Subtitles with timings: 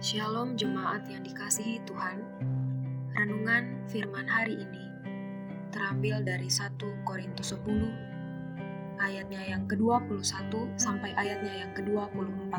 [0.00, 2.24] Shalom jemaat yang dikasihi Tuhan.
[3.12, 4.88] Renungan firman hari ini
[5.76, 6.72] terambil dari 1
[7.04, 7.68] Korintus 10
[8.96, 10.24] ayatnya yang ke-21
[10.80, 12.54] sampai ayatnya yang ke-24.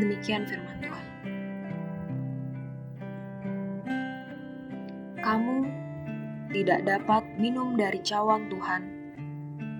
[0.00, 1.06] Demikian firman Tuhan.
[5.20, 5.56] Kamu
[6.56, 8.82] tidak dapat minum dari cawan Tuhan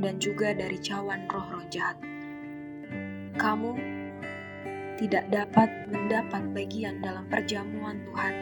[0.05, 1.97] dan juga dari cawan roh-roh jahat.
[3.41, 4.00] Kamu
[5.01, 8.34] tidak dapat mendapat bagian dalam perjamuan Tuhan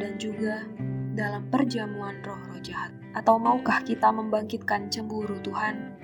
[0.00, 0.64] dan juga
[1.12, 2.90] dalam perjamuan roh-roh jahat.
[3.12, 5.94] Atau maukah kita membangkitkan cemburu Tuhan?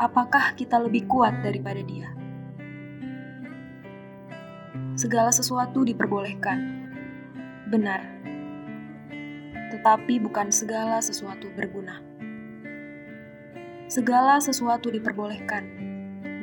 [0.00, 2.10] Apakah kita lebih kuat daripada Dia?
[4.96, 6.58] Segala sesuatu diperbolehkan.
[7.68, 8.00] Benar.
[9.70, 12.02] Tetapi bukan segala sesuatu berguna.
[13.86, 15.62] Segala sesuatu diperbolehkan.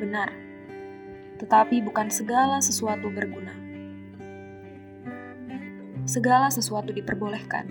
[0.00, 0.47] Benar.
[1.38, 3.54] Tetapi bukan segala sesuatu berguna.
[6.04, 7.70] Segala sesuatu diperbolehkan.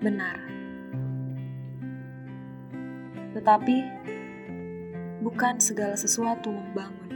[0.00, 0.60] Benar
[3.40, 3.86] tetapi
[5.22, 7.08] bukan segala sesuatu membangun.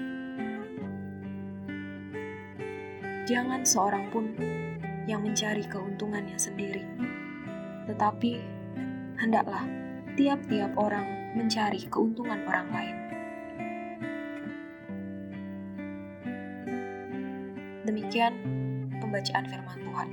[3.24, 4.33] Jangan seorang pun
[5.08, 6.84] yang mencari keuntungannya sendiri,
[7.89, 8.41] tetapi
[9.20, 9.64] hendaklah
[10.14, 12.96] tiap-tiap orang mencari keuntungan orang lain.
[17.95, 18.34] Demikian
[18.98, 20.09] pembacaan firman Tuhan.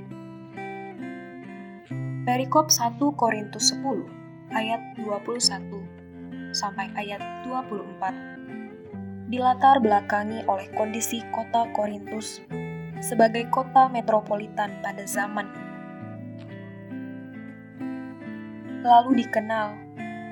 [2.22, 4.06] Perikop 1 Korintus 10
[4.54, 12.38] ayat 21 sampai ayat 24 dilatar belakangi oleh kondisi kota Korintus
[13.02, 15.50] sebagai kota metropolitan pada zaman.
[18.86, 19.74] Lalu dikenal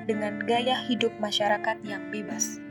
[0.07, 2.63] dengan gaya hidup masyarakat yang bebas.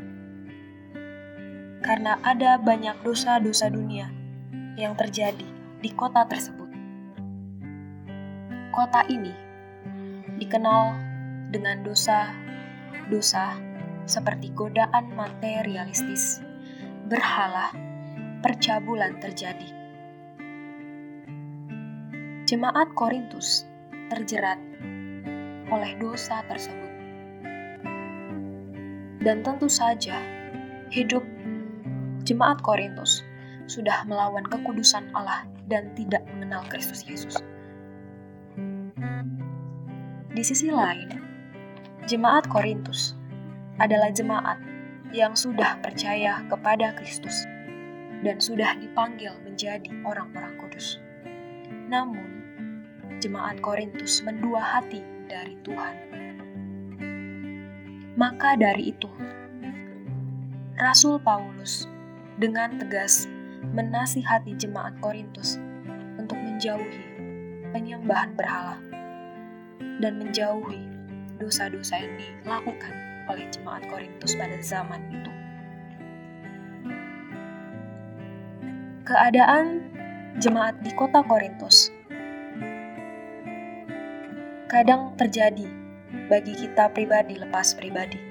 [1.84, 4.19] Karena ada banyak dosa-dosa dunia
[4.80, 5.44] yang terjadi
[5.84, 6.72] di kota tersebut.
[8.72, 9.36] Kota ini
[10.40, 10.96] dikenal
[11.52, 13.60] dengan dosa-dosa
[14.08, 16.40] seperti godaan materialistis,
[17.12, 17.68] berhala,
[18.40, 19.68] percabulan terjadi.
[22.48, 23.68] Jemaat Korintus
[24.08, 24.58] terjerat
[25.70, 26.90] oleh dosa tersebut.
[29.20, 30.16] Dan tentu saja,
[30.90, 31.22] hidup
[32.24, 33.22] jemaat Korintus
[33.70, 37.38] sudah melawan kekudusan Allah dan tidak mengenal Kristus Yesus.
[40.34, 41.30] Di sisi lain,
[42.10, 43.14] Jemaat Korintus
[43.78, 44.58] adalah jemaat
[45.14, 47.46] yang sudah percaya kepada Kristus
[48.26, 50.98] dan sudah dipanggil menjadi orang-orang kudus.
[51.86, 52.26] Namun,
[53.22, 55.96] jemaat Korintus mendua hati dari Tuhan.
[58.18, 59.10] Maka dari itu,
[60.82, 61.86] Rasul Paulus
[62.42, 63.30] dengan tegas
[63.60, 65.60] menasihati jemaat Korintus
[66.16, 67.04] untuk menjauhi
[67.70, 68.80] penyembahan berhala
[70.00, 70.80] dan menjauhi
[71.36, 72.94] dosa-dosa yang dilakukan
[73.28, 75.32] oleh jemaat Korintus pada zaman itu.
[79.04, 79.66] Keadaan
[80.40, 81.90] jemaat di kota Korintus
[84.70, 85.66] kadang terjadi
[86.30, 88.22] bagi kita pribadi lepas pribadi.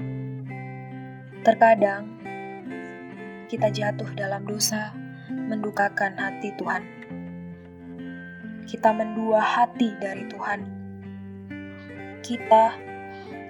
[1.44, 2.19] Terkadang
[3.51, 4.96] kita jatuh dalam dosa,
[5.49, 6.85] mendukakan hati Tuhan.
[8.69, 10.59] Kita mendua hati dari Tuhan.
[12.21, 12.65] Kita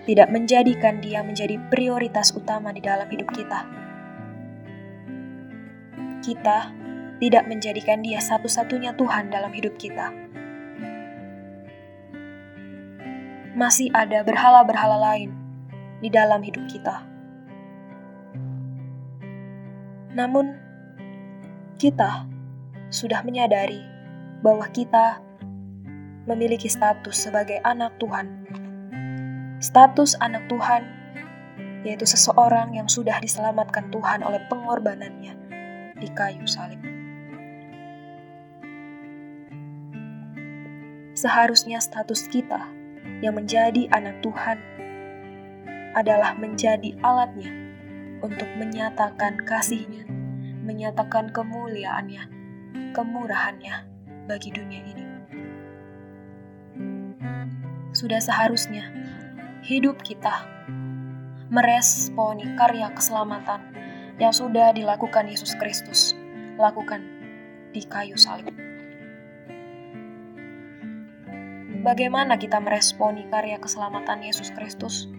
[0.08, 3.68] tidak menjadikan dia menjadi prioritas utama di dalam hidup kita.
[6.24, 6.72] Kita
[7.20, 10.16] tidak menjadikan dia satu-satunya Tuhan dalam hidup kita.
[13.60, 15.36] Masih ada berhala-berhala lain
[16.00, 17.04] di dalam hidup kita.
[20.16, 20.69] Namun,
[21.80, 22.28] kita
[22.92, 23.80] sudah menyadari
[24.44, 25.24] bahwa kita
[26.28, 28.28] memiliki status sebagai anak Tuhan
[29.60, 30.88] Status anak Tuhan
[31.84, 35.36] yaitu seseorang yang sudah diselamatkan Tuhan oleh pengorbanannya
[36.00, 36.80] di kayu salib.
[41.16, 42.72] Seharusnya status kita
[43.20, 44.60] yang menjadi anak Tuhan
[45.96, 47.52] adalah menjadi alatnya
[48.24, 50.08] untuk menyatakan kasihnya,
[50.70, 52.30] menyatakan kemuliaannya,
[52.94, 53.76] kemurahannya
[54.30, 55.06] bagi dunia ini.
[57.90, 58.86] Sudah seharusnya
[59.66, 60.46] hidup kita
[61.50, 63.74] meresponi karya keselamatan
[64.22, 66.14] yang sudah dilakukan Yesus Kristus,
[66.62, 67.02] lakukan
[67.74, 68.54] di kayu salib.
[71.82, 75.10] Bagaimana kita meresponi karya keselamatan Yesus Kristus?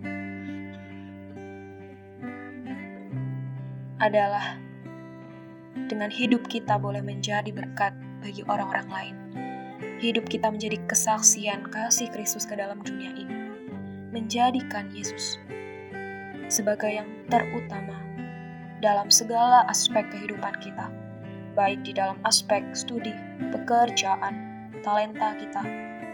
[3.99, 4.70] Adalah
[5.91, 7.91] dengan hidup kita boleh menjadi berkat
[8.23, 9.17] bagi orang-orang lain.
[9.99, 13.37] Hidup kita menjadi kesaksian kasih Kristus ke dalam dunia ini.
[14.15, 15.43] Menjadikan Yesus
[16.47, 17.95] sebagai yang terutama
[18.79, 20.91] dalam segala aspek kehidupan kita,
[21.59, 23.13] baik di dalam aspek studi,
[23.51, 24.35] pekerjaan,
[24.87, 25.63] talenta kita,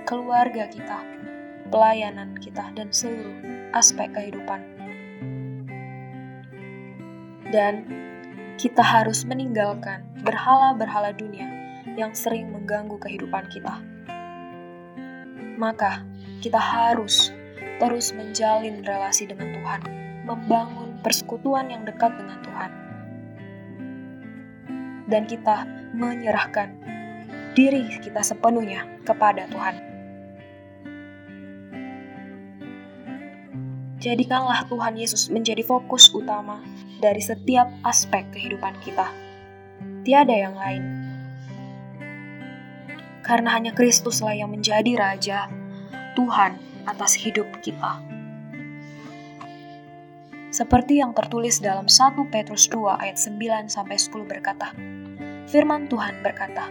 [0.05, 0.99] keluarga kita,
[1.69, 3.39] pelayanan kita, dan seluruh
[3.73, 4.61] aspek kehidupan.
[7.55, 7.87] Dan
[8.57, 11.45] kita harus meninggalkan berhala-berhala dunia
[11.97, 13.85] yang sering mengganggu kehidupan kita.
[15.61, 16.05] Maka,
[16.41, 17.33] kita harus
[17.77, 19.81] terus menjalin relasi dengan Tuhan,
[20.25, 22.71] membangun persekutuan yang dekat dengan Tuhan.
[25.07, 26.73] Dan kita menyerahkan
[27.53, 29.86] diri kita sepenuhnya kepada Tuhan.
[34.07, 36.63] Jadikanlah Tuhan Yesus menjadi fokus utama
[37.03, 39.11] dari setiap aspek kehidupan kita.
[40.07, 40.83] Tiada yang lain.
[43.27, 45.51] Karena hanya Kristuslah yang menjadi Raja,
[46.15, 46.55] Tuhan
[46.87, 47.99] atas hidup kita.
[50.55, 54.71] Seperti yang tertulis dalam 1 Petrus 2 ayat 9 sampai 10 berkata,
[55.51, 56.71] Firman Tuhan berkata,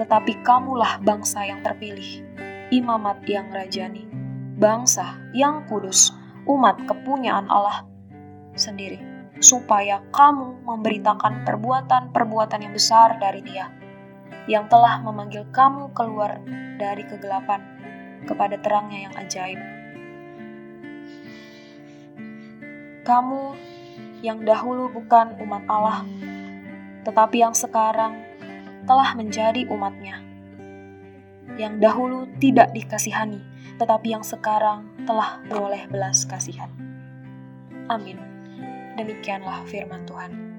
[0.00, 2.24] Tetapi kamulah bangsa yang terpilih,
[2.72, 4.08] imamat yang rajani,
[4.56, 6.16] bangsa yang kudus,
[6.50, 7.86] umat kepunyaan Allah
[8.58, 8.98] sendiri
[9.40, 13.72] supaya kamu memberitakan perbuatan-perbuatan yang besar dari Dia,
[14.44, 16.42] yang telah memanggil kamu keluar
[16.76, 17.64] dari kegelapan
[18.28, 19.60] kepada terangnya yang ajaib.
[23.00, 23.42] Kamu
[24.20, 26.04] yang dahulu bukan umat Allah,
[27.08, 28.20] tetapi yang sekarang
[28.84, 30.29] telah menjadi umatnya.
[31.58, 33.42] Yang dahulu tidak dikasihani,
[33.78, 36.70] tetapi yang sekarang telah beroleh belas kasihan.
[37.90, 38.18] Amin.
[38.98, 40.49] Demikianlah firman Tuhan.